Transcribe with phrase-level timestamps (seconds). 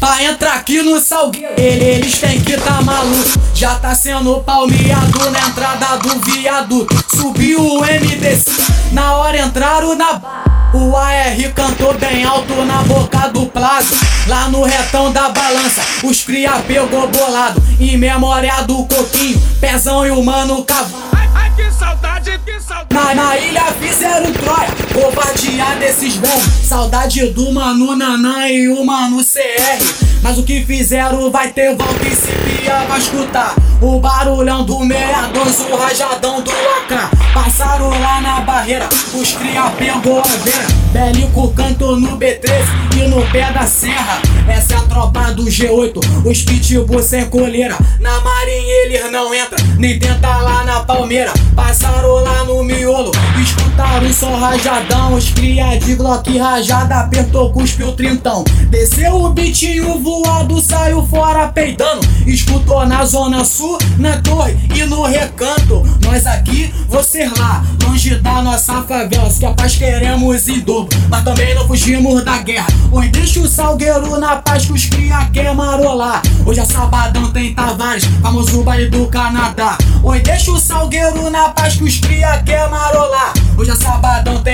[0.00, 3.40] Pra entrar aqui no Salgueiro, eles têm que tá maluco.
[3.52, 7.04] Já tá sendo palmeado na entrada do viaduto.
[7.16, 8.50] Subiu o MDC,
[8.92, 10.20] na hora entraram na.
[10.72, 13.96] O AR cantou bem alto na boca do plazo.
[14.28, 17.60] Lá no retão da balança, os cria pegou bolado.
[17.80, 21.08] Em memória do coquinho, pezão e o mano cavalo.
[21.34, 22.94] Ai, que saudade, que saudade.
[22.94, 24.68] Na, na ilha fizeram Troia,
[25.98, 26.44] velhos.
[26.62, 30.08] Saudade do mano Nanã e o mano CR.
[30.22, 33.54] Mas o que fizeram vai ter volta e se pia vai escutar.
[33.80, 37.10] O barulhão do 62, o rajadão do AK.
[37.32, 40.66] Passaram lá na barreira, os cria pegou a vera.
[40.92, 42.64] Bélico cantou no B13
[42.96, 44.20] e no pé da serra.
[44.48, 47.76] Essa é a tropa do G8, os pitbull sem coleira.
[48.00, 51.32] Na marinha eles não entram, nem tenta lá na palmeira.
[51.54, 53.12] Passaram lá no miolo,
[53.78, 55.14] escutaram só rajadão.
[55.14, 58.44] Os cria de Glock rajada, apertou, cuspiu trintão.
[58.68, 62.06] Desceu o bitinho voado, saiu fora peidando.
[62.26, 65.82] Escutou na zona sul, na torre e no recanto.
[66.04, 69.30] Nós aqui, vocês lá, longe da nossa favela.
[69.30, 72.66] Se a paz queremos em dobro, mas também não fugimos da guerra.
[72.90, 76.22] Hoje deixa o salgueiro na paz que os cria quer marolar.
[76.44, 79.78] Hoje é sabadão, tem Tavares, famoso baile do Canadá.
[80.02, 83.27] Hoje deixa o salgueiro na paz que os cria quer marolar.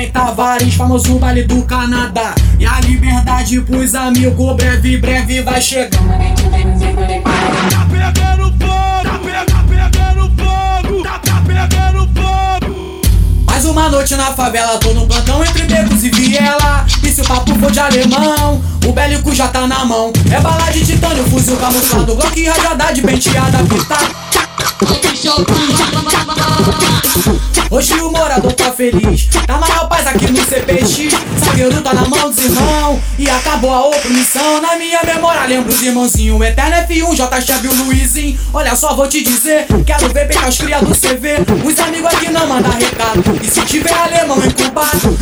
[0.05, 2.34] É Tavares, famoso baile do Canadá.
[2.58, 6.06] E a liberdade pros amigos, breve, breve vai chegando.
[6.06, 13.00] Tá pegando fogo, tá, pe- tá pegando fogo, tá, tá pegando fogo.
[13.46, 16.84] Mais uma noite na favela, tô no plantão entre becos e viela.
[17.02, 20.12] E se o papo for de alemão, o bélico já tá na mão.
[20.30, 23.96] É bala de titânio, fuzil camuflado, Glock rajada de penteada, pita.
[27.75, 31.12] Hoje o morador tá feliz, tá maior paz aqui no CPX.
[31.44, 34.62] Zagueiro tá na mão dos irmãos e acabou a opressão.
[34.62, 38.39] Na minha memória lembro os irmãozinhos, Eterno F1, J Chave e o Luizinho.
[38.52, 41.39] Olha só, vou te dizer, quero ver bem as cria do CV.
[41.64, 45.18] Os amigos aqui não mandam recado, e se tiver alemão incubado,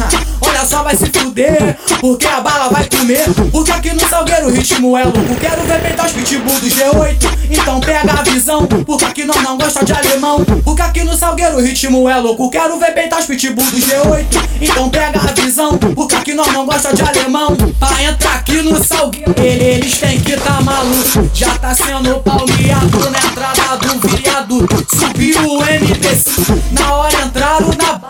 [0.67, 3.25] só, vai se fuder, porque a bala vai comer.
[3.51, 7.43] Porque aqui no Salgueiro o ritmo é louco, quero ver bem os pitbull do G8.
[7.51, 10.45] Então pega a visão, porque aqui nós não gosta de alemão.
[10.65, 14.49] Porque aqui no Salgueiro o ritmo é louco, quero ver bem os pitbull do G8.
[14.61, 17.57] Então pega a visão, porque aqui nós não gosta de alemão.
[17.79, 21.31] Pra entrar aqui no Salgueiro, eles têm que tá maluco.
[21.35, 24.87] Já tá sendo palmeado na entrada do viaduto.
[24.97, 26.31] Subiu o MDC,
[26.73, 28.01] na hora entraram na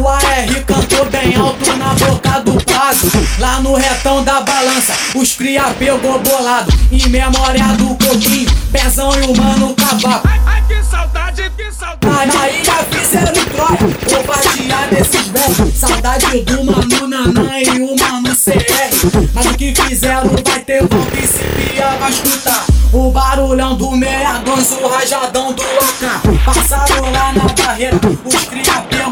[0.00, 0.64] o AR
[1.10, 3.10] bem alto na boca do prazo.
[3.38, 6.72] Lá no retão da balança, os cria pegou bolado.
[6.90, 10.28] Em memória do coquinho, pezão e o mano cavaco.
[10.28, 12.36] Ai, ai, que saudade, que saudade.
[12.36, 13.78] Na ilha fizeram Troia,
[14.08, 15.74] covardear desses velhos.
[15.74, 19.28] Saudade do mano Nanã e o mano CR.
[19.34, 22.64] Mas o que fizeram vai ter volta e se pia vai escutar.
[22.92, 26.44] O barulhão do 62, o rajadão do AK.
[26.44, 28.33] Passaram lá na barreira, os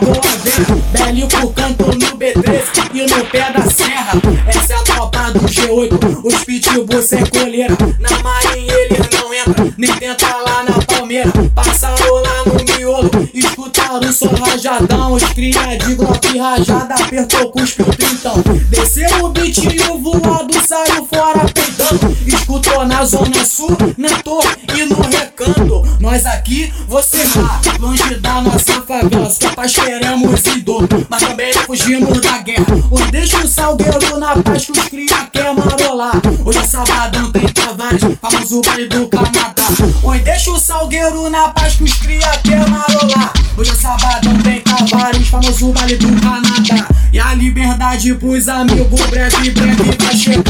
[0.03, 0.33] pegou a.
[0.93, 4.13] Bélico cantou no B13 e no pé da serra.
[4.47, 7.77] Essa é a tropa do G8, os pitbull sem coleira.
[7.99, 11.31] Na marinha eles não entram, nem tenta lá na palmeira.
[11.55, 15.13] Passaram lá no miolo, escutaram só rajadão.
[15.13, 18.43] Os cria de Glock rajada, apertou, cuspiu trintão.
[18.69, 22.17] Desceu o bitinho voado, saiu fora peidando.
[22.27, 24.62] Escutou na zona sul, na torre
[26.43, 29.31] aqui, você lá, longe da nossa favela.
[29.31, 32.67] Se capaz queremos em dobro, mas também fugimos da guerra.
[32.91, 36.21] Hoje deixa o salgueiro na paz que os cria quer marolar.
[36.45, 39.65] Hoje é sabadão, tem Tavares, famoso baile do Canadá.
[40.03, 43.33] Hoje deixa o salgueiro na paz que os cria quer marolar.
[43.57, 46.89] Hoje é sabadão, tem Tavares, famoso baile do Canadá.
[47.13, 50.43] E a liberdade pros amigos, breve, breve vai chegar.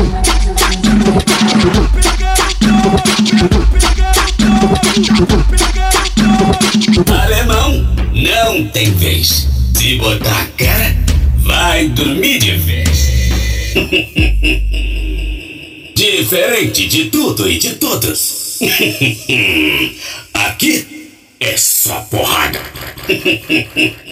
[12.22, 13.10] De vez.
[15.94, 18.60] Diferente de tudo e de todos.
[20.32, 21.10] Aqui
[21.40, 22.60] é só porrada.